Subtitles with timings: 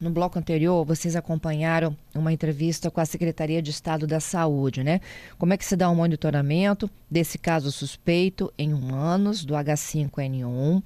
[0.00, 5.00] No bloco anterior, vocês acompanharam uma entrevista com a Secretaria de Estado da Saúde, né?
[5.36, 10.46] Como é que se dá o um monitoramento desse caso suspeito em humanos do H5N1,
[10.46, 10.82] uh,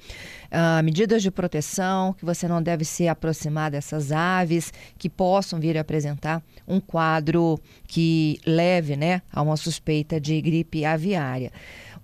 [0.83, 5.83] medidas de proteção, que você não deve se aproximar dessas aves que possam vir a
[5.83, 11.53] apresentar um quadro que leve, né, a uma suspeita de gripe aviária.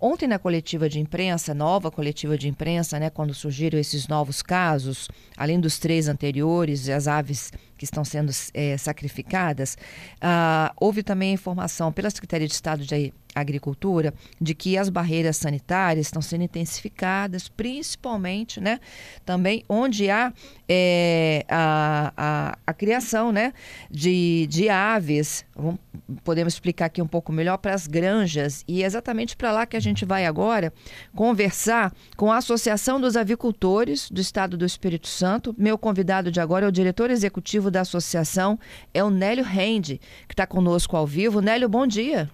[0.00, 5.08] Ontem, na coletiva de imprensa, nova coletiva de imprensa, né, quando surgiram esses novos casos,
[5.36, 9.76] além dos três anteriores e as aves que estão sendo é, sacrificadas,
[10.20, 16.06] ah, houve também informação pela Secretaria de Estado de Agricultura de que as barreiras sanitárias
[16.06, 18.80] estão sendo intensificadas, principalmente, né,
[19.24, 20.32] também onde há
[20.68, 23.52] é, a, a, a, criação, né,
[23.90, 25.80] de, de aves, vamos,
[26.22, 29.76] podemos explicar aqui um pouco melhor, para as granjas, e é exatamente para lá que
[29.76, 30.72] a gente vai agora
[31.14, 35.54] conversar com a Associação dos Avicultores do Estado do Espírito Santo.
[35.58, 38.58] Meu convidado de agora é o diretor executivo da associação,
[38.92, 41.40] é o Nélio Rende, que está conosco ao vivo.
[41.40, 42.30] Nélio, bom dia.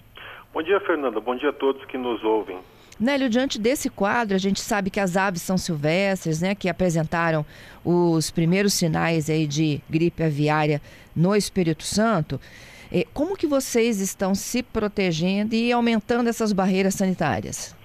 [0.54, 1.18] Bom dia, Fernanda.
[1.18, 2.56] Bom dia a todos que nos ouvem.
[3.00, 7.44] Nélio, diante desse quadro, a gente sabe que as aves são silvestres, né, que apresentaram
[7.84, 10.80] os primeiros sinais aí de gripe aviária
[11.14, 12.38] no Espírito Santo.
[13.12, 17.76] Como que vocês estão se protegendo e aumentando essas barreiras sanitárias?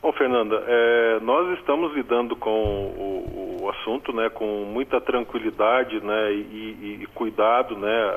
[0.00, 6.32] Bom, Fernanda, é, nós estamos lidando com o, o, assunto, né, com muita tranquilidade, né,
[6.32, 8.12] e, e, e cuidado, né,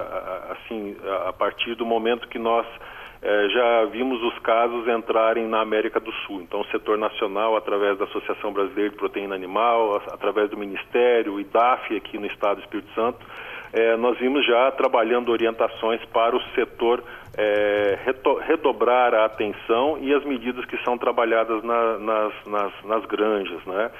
[0.51, 0.95] assim,
[1.27, 2.65] a partir do momento que nós
[3.21, 6.41] é, já vimos os casos entrarem na América do Sul.
[6.41, 11.39] Então, o setor nacional, através da Associação Brasileira de Proteína Animal, através do Ministério, o
[11.39, 13.19] IDAF aqui no Estado do Espírito Santo,
[13.73, 17.03] é, nós vimos já trabalhando orientações para o setor
[17.37, 17.97] é,
[18.45, 23.91] redobrar a atenção e as medidas que são trabalhadas na, nas, nas, nas, granjas, né?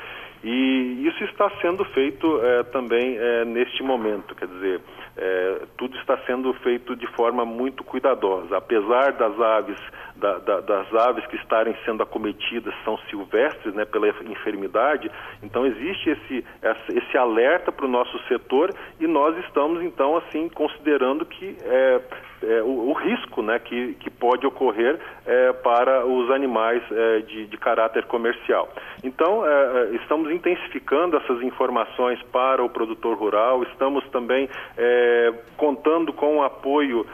[0.44, 4.82] E isso está sendo feito é, também é, neste momento, quer dizer,
[5.16, 8.58] é, tudo está sendo feito de forma muito cuidadosa.
[8.58, 9.80] Apesar das aves,
[10.16, 15.12] da, da, das aves que estarem sendo acometidas são silvestres né, pela enfermidade,
[15.44, 16.46] então existe esse,
[16.96, 21.56] esse alerta para o nosso setor e nós estamos então assim considerando que
[22.44, 27.48] é, o, o, risco né, que, que pode ocorrer é, para os animais é, de,
[27.48, 28.70] de, caráter comercial.
[29.04, 36.12] Então, é, é, estamos intensificando essas informações para o produtor rural, estamos também é, contando
[36.14, 37.06] com o apoio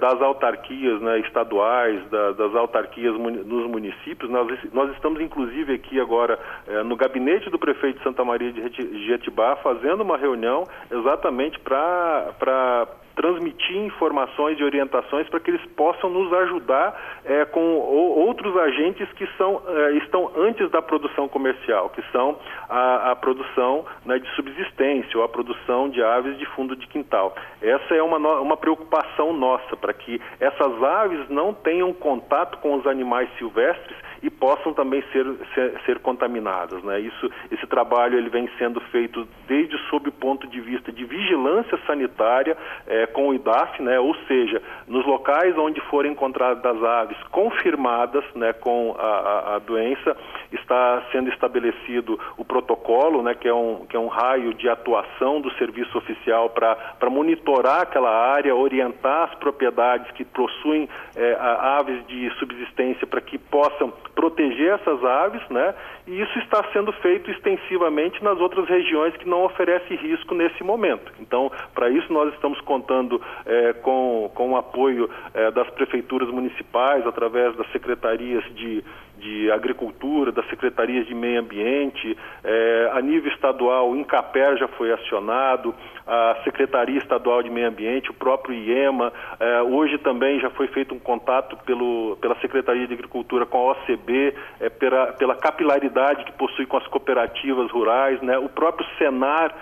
[0.00, 4.30] das autarquias né, estaduais, da, das autarquias nos municípios.
[4.30, 6.38] Nós, nós estamos, inclusive, aqui agora
[6.86, 10.62] no gabinete do prefeito de Santa Maria de Jetibá, fazendo uma reunião
[10.92, 12.86] exatamente para
[13.18, 19.26] transmitir informações e orientações para que eles possam nos ajudar é, com outros agentes que
[19.36, 25.18] são, é, estão antes da produção comercial, que são a, a produção né, de subsistência
[25.18, 27.34] ou a produção de aves de fundo de quintal.
[27.60, 32.86] Essa é uma, uma preocupação nossa, para que essas aves não tenham contato com os
[32.86, 36.82] animais silvestres e possam também ser, ser, ser contaminadas.
[36.84, 37.00] Né?
[37.00, 41.78] Isso, esse trabalho ele vem sendo feito desde sob o ponto de vista de vigilância
[41.86, 42.56] sanitária
[42.86, 43.98] é, com o IDAF, né?
[43.98, 49.58] ou seja, nos locais onde forem encontradas as aves confirmadas né, com a, a, a,
[49.58, 50.16] doença,
[50.52, 55.40] está sendo estabelecido o protocolo, né, que, é um, que é um raio de atuação
[55.40, 62.30] do serviço oficial para monitorar aquela área, orientar as propriedades que possuem é, aves de
[62.38, 65.74] subsistência para que possam proteger essas aves, né?
[66.08, 71.12] E isso está sendo feito extensivamente nas outras regiões que não oferecem risco nesse momento.
[71.20, 77.06] Então, para isso nós estamos contando é, com, com o apoio é, das prefeituras municipais,
[77.06, 78.82] através das secretarias de,
[79.18, 84.92] de Agricultura, das secretarias de Meio Ambiente, é, a nível estadual, o INCAPER já foi
[84.92, 85.74] acionado,
[86.06, 90.94] a Secretaria Estadual de Meio Ambiente, o próprio IEMA, é, hoje também já foi feito
[90.94, 96.32] um contato pelo, pela Secretaria de Agricultura com a OCB, é, pela, pela capilaridade que
[96.32, 99.54] possui com as cooperativas rurais, né, o próprio Senar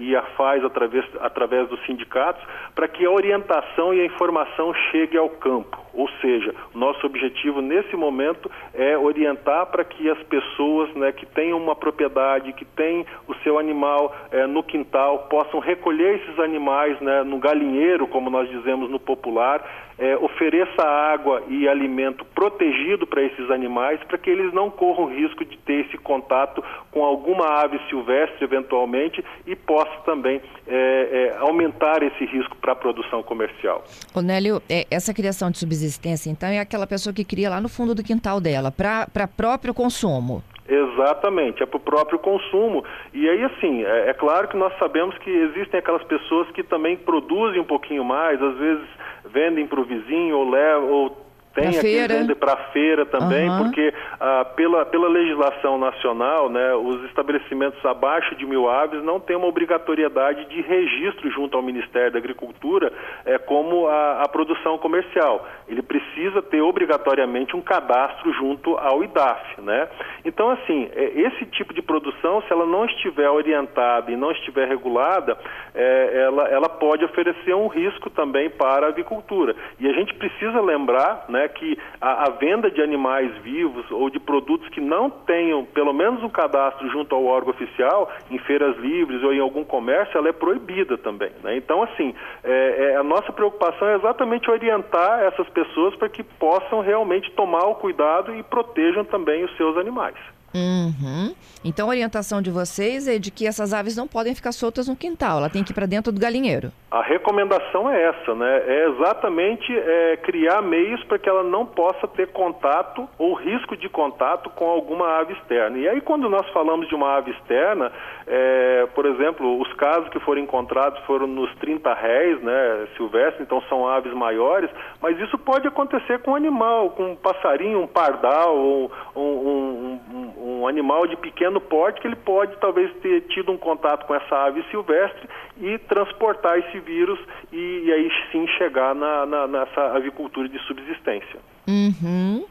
[0.00, 2.42] e a FAZ através, através dos sindicatos,
[2.74, 5.83] para que a orientação e a informação chegue ao campo.
[5.94, 11.56] Ou seja, nosso objetivo nesse momento é orientar para que as pessoas né, que tenham
[11.58, 17.22] uma propriedade, que têm o seu animal é, no quintal, possam recolher esses animais né,
[17.22, 19.64] no galinheiro, como nós dizemos no popular,
[19.98, 25.44] é, ofereça água e alimento protegido para esses animais, para que eles não corram risco
[25.44, 32.02] de ter esse contato com alguma ave silvestre, eventualmente, e possa também é, é, aumentar
[32.02, 33.84] esse risco para a produção comercial.
[34.14, 37.94] Onélio, é, essa criação de subsistência, então, é aquela pessoa que cria lá no fundo
[37.94, 40.42] do quintal dela, para próprio consumo.
[40.66, 42.82] Exatamente, é para o próprio consumo.
[43.12, 46.96] E aí, assim, é, é, claro que nós sabemos que existem aquelas pessoas que também
[46.96, 48.88] produzem um pouquinho mais, às vezes
[49.26, 53.64] vendem para o vizinho ou, levam, ou tem pra aqui vende para feira também, uhum.
[53.64, 59.36] porque ah, pela, pela legislação nacional, né, os estabelecimentos abaixo de mil aves não têm
[59.36, 62.92] uma obrigatoriedade de registro junto ao Ministério da Agricultura
[63.24, 65.46] é, como a, a produção comercial.
[65.68, 69.60] Ele precisa ter obrigatoriamente um cadastro junto ao IDAF.
[69.60, 69.88] Né?
[70.24, 74.68] Então, assim, é, esse tipo de produção, se ela não estiver orientada e não estiver
[74.68, 75.38] regulada,
[75.74, 79.54] é, ela, ela pode oferecer um risco também para a avicultura.
[79.78, 84.18] E a gente precisa lembrar, né, que a, a, venda de animais vivos ou de
[84.18, 89.22] produtos que não tenham pelo menos um cadastro junto ao órgão oficial, em feiras livres
[89.22, 91.30] ou em algum comércio, ela é proibida também.
[91.42, 91.56] Né?
[91.56, 96.80] Então, assim, é, é, a nossa preocupação é exatamente orientar essas pessoas para que possam
[96.80, 100.16] realmente tomar o cuidado e protejam também os seus animais.
[100.54, 101.34] Uhum.
[101.64, 104.94] Então a orientação de vocês é de que essas aves não podem ficar soltas no
[104.94, 106.70] quintal, ela tem que ir para dentro do galinheiro.
[106.90, 108.62] A recomendação é essa, né?
[108.66, 113.88] É exatamente é, criar meios para que ela não possa ter contato ou risco de
[113.88, 115.76] contato com alguma ave externa.
[115.78, 117.90] E aí quando nós falamos de uma ave externa,
[118.26, 123.60] é, por exemplo, os casos que foram encontrados foram nos 30 réis, né, silvestres, então
[123.62, 124.70] são aves maiores,
[125.00, 130.00] mas isso pode acontecer com um animal, com um passarinho, um pardal, um, um,
[130.38, 134.14] um um animal de pequeno porte que ele pode talvez ter tido um contato com
[134.14, 135.26] essa ave silvestre
[135.58, 137.18] e transportar esse vírus
[137.50, 141.40] e, e aí sim chegar na, na, nessa avicultura de subsistência.
[141.66, 142.44] Uhum.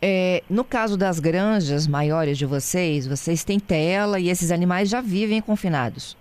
[0.00, 5.02] É, no caso das granjas maiores de vocês, vocês têm tela e esses animais já
[5.02, 6.16] vivem confinados?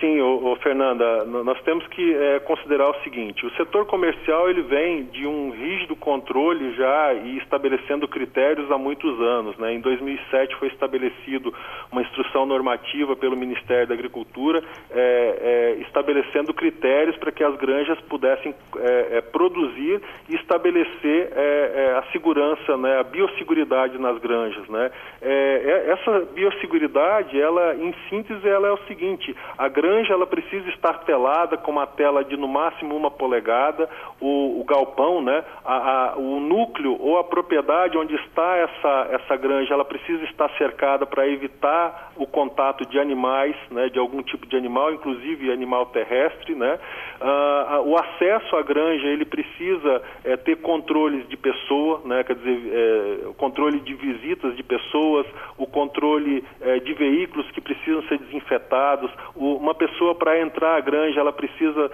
[0.00, 4.62] Sim, ô, ô, Fernanda, nós temos que é, considerar o seguinte: o setor comercial ele
[4.62, 9.56] vem de um rígido controle já e estabelecendo critérios há muitos anos.
[9.56, 9.74] Né?
[9.74, 11.54] Em 2007 foi estabelecido
[11.92, 17.98] uma instrução normativa pelo Ministério da Agricultura é, é, estabelecendo critérios para que as granjas
[18.02, 24.68] pudessem é, é, produzir e estabelecer é, a segurança, né, a biosseguridade nas granjas.
[24.68, 24.90] Né?
[25.86, 31.04] essa biosseguridade, ela, em síntese, ela é o seguinte: a granja granja ela precisa estar
[31.04, 33.88] telada com uma tela de no máximo uma polegada,
[34.20, 39.36] o, o galpão, né, a, a, o núcleo ou a propriedade onde está essa, essa
[39.36, 44.46] granja, ela precisa estar cercada para evitar o contato de animais, né, de algum tipo
[44.46, 46.78] de animal, inclusive animal terrestre, né.
[47.20, 52.72] Uh, o acesso à granja ele precisa é, ter controles de pessoa, né, quer dizer,
[52.72, 55.26] é, o controle de visitas de pessoas,
[55.56, 60.80] o controle é, de veículos que precisam ser desinfetados, o, uma pessoa para entrar à
[60.80, 61.90] granja, ela precisa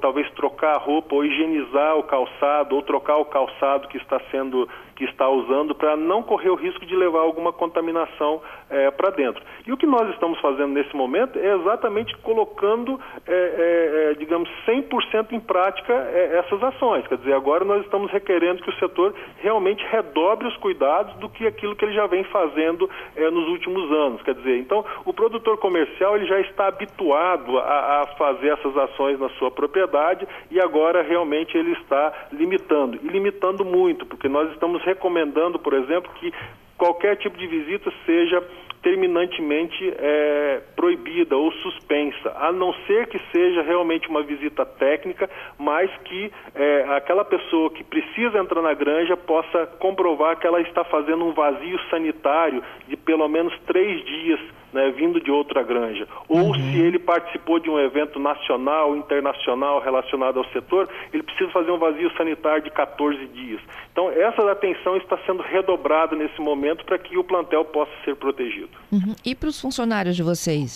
[0.00, 4.68] talvez trocar a roupa ou higienizar o calçado ou trocar o calçado que está sendo
[4.94, 8.40] que está usando para não correr o risco de levar alguma contaminação
[8.70, 9.42] é, para dentro.
[9.66, 14.48] E o que nós estamos fazendo nesse momento é exatamente colocando, é, é, é digamos,
[14.66, 17.06] 100% em prática é, essas ações.
[17.08, 21.46] Quer dizer, agora nós estamos requerendo que o setor realmente redobre os cuidados do que
[21.46, 24.22] aquilo que ele já vem fazendo é, nos últimos anos.
[24.22, 29.18] Quer dizer, então o produtor comercial ele já está habituado a, a fazer essas ações
[29.18, 34.82] na sua propriedade e agora realmente ele está limitando e limitando muito, porque nós estamos
[34.82, 36.32] recomendando, por exemplo, que
[36.76, 38.42] qualquer tipo de visita seja
[38.82, 45.88] terminantemente é, proibida ou suspensa, a não ser que seja realmente uma visita técnica, mas
[45.98, 51.24] que é, aquela pessoa que precisa entrar na granja possa comprovar que ela está fazendo
[51.24, 54.40] um vazio sanitário de pelo menos três dias
[54.72, 56.54] né, vindo de outra granja, ou uhum.
[56.54, 61.78] se ele participou de um evento nacional, internacional relacionado ao setor, ele precisa fazer um
[61.78, 63.60] vazio sanitário de 14 dias.
[63.92, 68.70] Então, essa atenção está sendo redobrada nesse momento para que o plantel possa ser protegido.
[68.90, 69.14] Uhum.
[69.24, 70.71] E para os funcionários de vocês?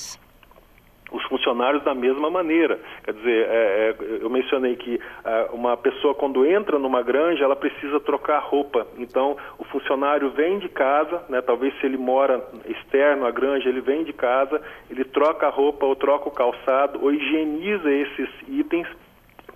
[1.11, 2.79] Os funcionários da mesma maneira.
[3.05, 7.57] Quer dizer, é, é, eu mencionei que é, uma pessoa quando entra numa granja, ela
[7.57, 8.87] precisa trocar roupa.
[8.99, 13.81] Então, o funcionário vem de casa, né, talvez se ele mora externo à granja, ele
[13.81, 14.61] vem de casa,
[14.91, 18.89] ele troca a roupa ou troca o calçado ou higieniza esses itens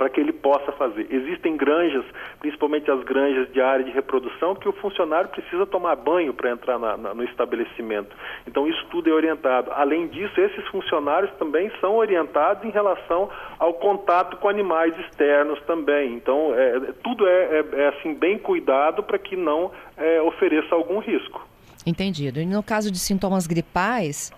[0.00, 1.06] para que ele possa fazer.
[1.10, 2.06] Existem granjas,
[2.38, 6.78] principalmente as granjas de área de reprodução, que o funcionário precisa tomar banho para entrar
[6.78, 8.08] na, na, no estabelecimento.
[8.46, 9.70] Então, isso tudo é orientado.
[9.72, 13.28] Além disso, esses funcionários também são orientados em relação
[13.58, 16.14] ao contato com animais externos também.
[16.14, 21.00] Então, é, tudo é, é, é, assim bem cuidado para que não é, ofereça algum
[21.00, 21.46] risco.
[21.84, 22.40] Entendido.
[22.40, 24.32] E no caso de sintomas gripais,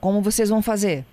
[0.00, 1.04] como vocês vão fazer?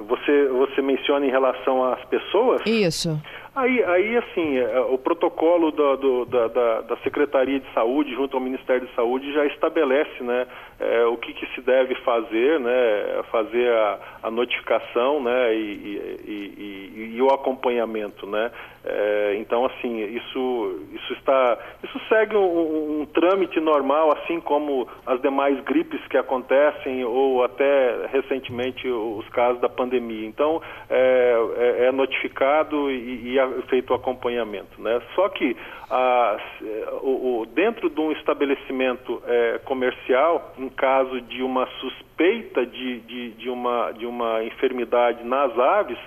[0.00, 2.62] Você, você menciona em relação às pessoas?
[2.66, 3.20] Isso.
[3.54, 8.36] Aí, aí assim, é, o protocolo da, do, da, da, da, Secretaria de Saúde, junto
[8.36, 10.46] ao Ministério de Saúde, já estabelece né,
[10.80, 16.54] é, o que, que, se deve fazer, né, fazer a, a notificação né, e, e,
[16.96, 18.26] e, e, o acompanhamento.
[18.26, 18.50] Né?
[18.82, 25.20] É, então, assim, isso, isso, está, isso segue um, um, trâmite normal, assim como as
[25.20, 30.26] demais gripes que acontecem, ou até recentemente os casos da pandemia.
[30.26, 34.80] Então, é, é, é notificado e, e feito o acompanhamento.
[34.80, 35.02] Né?
[35.14, 35.54] Só que
[35.90, 36.38] a,
[37.02, 43.50] o, o, dentro de um estabelecimento é, comercial, caso de uma suspeita de, de, de,
[43.50, 45.98] uma, de uma enfermidade nas aves,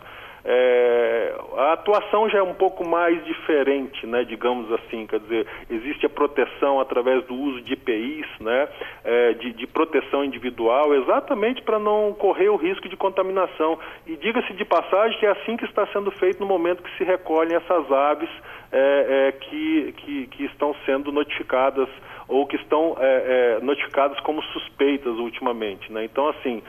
[0.46, 6.06] é, a atuação já é um pouco mais diferente, né, digamos assim, quer dizer, existe
[6.06, 8.68] a proteção através do uso de EPIs, né,
[9.06, 13.80] é, de, de, proteção individual, exatamente para não correr o risco de contaminação.
[14.06, 17.06] E diga-se de passagem que é assim que está sendo feito no momento que se
[17.06, 18.30] recolhem essas aves
[18.72, 21.88] é, é que, que, que, estão sendo notificadas
[22.34, 25.92] ou que estão é, é, notificadas como suspeitas ultimamente.
[25.92, 26.06] Né?
[26.06, 26.62] Então, assim,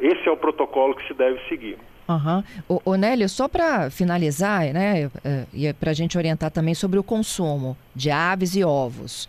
[0.00, 1.78] esse é o protocolo que se deve seguir.
[2.08, 2.42] Uhum.
[2.68, 6.74] O, o Nélio, só para finalizar, né, é, e é para a gente orientar também
[6.74, 9.28] sobre o consumo de aves e ovos.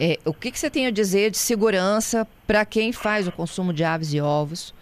[0.00, 3.72] É, o que, que você tem a dizer de segurança para quem faz o consumo
[3.72, 4.74] de aves e ovos?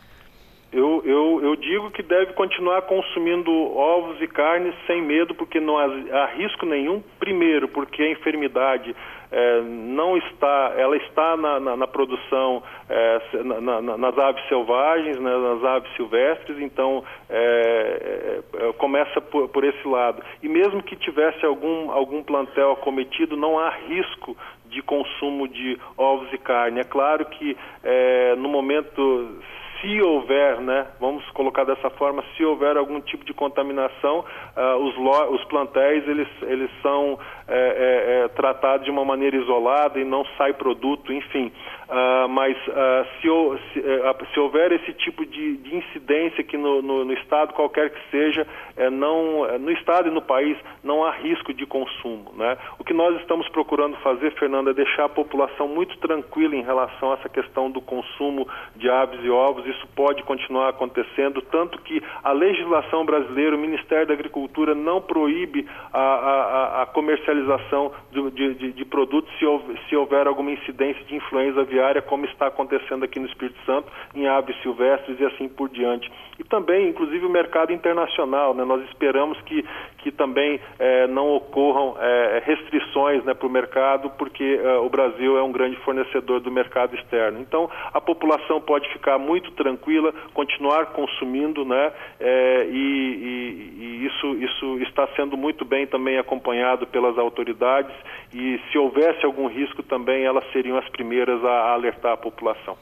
[0.73, 5.77] Eu, eu, eu digo que deve continuar consumindo ovos e carnes sem medo, porque não
[5.77, 7.03] há, risco nenhum.
[7.19, 8.97] Primeiro, porque a enfermidade
[9.31, 13.21] é, não está, ela está na, na, na produção é,
[13.61, 18.41] na, nas aves selvagens, né, nas aves silvestres, então é,
[18.79, 20.23] começa por, por, esse lado.
[20.43, 24.35] E mesmo que tivesse algum, algum plantel acometido, não há risco
[24.67, 26.81] de consumo de ovos e carne.
[26.81, 29.39] É claro que é, no momento
[29.83, 34.21] se houver, né, vamos colocar dessa forma, se houver algum tipo de contaminação,
[34.57, 34.97] uh, os,
[35.35, 40.25] os plantéis eles, eles são é, é, é, tratados de uma maneira isolada e não
[40.39, 41.53] sai produto, enfim.
[41.93, 43.29] Uh, mas uh, se,
[43.75, 47.91] se, uh, se, houver esse tipo de, de incidência que no, no, no, estado qualquer
[47.91, 48.47] que seja,
[48.79, 52.33] é, não, é, no estado e no país não há risco de consumo.
[52.35, 52.57] Né?
[52.79, 57.11] O que nós estamos procurando fazer, Fernando, é deixar a população muito tranquila em relação
[57.11, 59.67] a essa questão do consumo de aves e ovos.
[59.73, 65.67] Isso pode continuar acontecendo, tanto que a legislação brasileira, o Ministério da Agricultura não proíbe
[65.93, 71.17] a, a, a comercialização de, de, de produtos se houver, se houver alguma incidência de
[71.17, 75.69] influenza aviária como está acontecendo aqui no Espírito Santo, em aves silvestres e assim por
[75.69, 76.11] diante.
[76.39, 78.55] E também, inclusive, o mercado internacional.
[78.55, 78.65] Né?
[78.65, 79.65] Nós esperamos que,
[79.99, 85.39] que também eh, não ocorram eh, restrições né, para o mercado, porque eh, o Brasil
[85.39, 87.41] é um grande fornecedor do mercado externo.
[87.41, 91.93] Então, a população pode ficar muito tranquila, continuar consumindo, né?
[92.21, 97.95] E, e, e isso, isso está sendo muito bem também acompanhado pelas autoridades.
[98.35, 102.77] E se houvesse algum risco também, elas seriam as primeiras a alertar a população.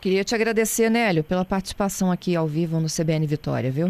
[0.00, 3.88] Queria te agradecer, Nélio, pela participação aqui ao vivo no CBN Vitória, viu?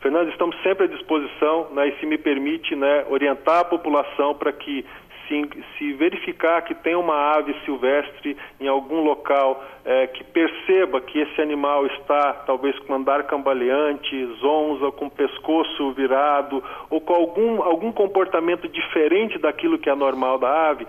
[0.00, 4.52] Fernando, estamos sempre à disposição, né, e se me permite, né, orientar a população para
[4.52, 4.84] que
[5.28, 11.20] se, se, verificar que tem uma ave silvestre em algum local, é, que perceba que
[11.20, 17.92] esse animal está talvez com andar cambaleante, zonza, com pescoço virado, ou com algum, algum
[17.92, 20.86] comportamento diferente daquilo que é normal da ave,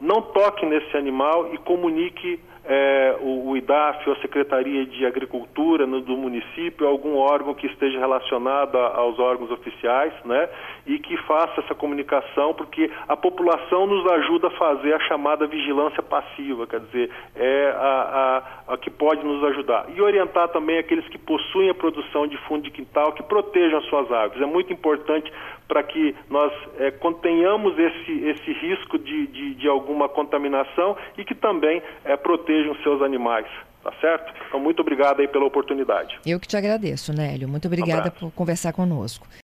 [0.00, 5.86] não toque nesse animal e comunique é, o, o, IDAF ou a Secretaria de Agricultura
[5.86, 10.48] no, do município, algum órgão que esteja relacionado a, aos órgãos oficiais, né?
[10.86, 16.02] E que faça essa comunicação, porque a população nos ajuda a fazer a chamada vigilância
[16.02, 19.86] passiva, quer dizer, é a, a, a que pode nos ajudar.
[19.94, 23.84] E orientar também aqueles que possuem a produção de fundo de quintal, que protejam as
[23.86, 24.40] suas aves.
[24.40, 25.32] É muito importante
[25.68, 31.34] para que nós é, contenhamos esse, esse risco de, de, de alguma contaminação e que
[31.34, 33.46] também é, protejam seus animais.
[33.82, 34.32] Tá certo?
[34.46, 36.16] Então, muito obrigado aí pela oportunidade.
[36.24, 37.48] Eu que te agradeço, Nélio.
[37.48, 39.26] Muito obrigada um por conversar conosco.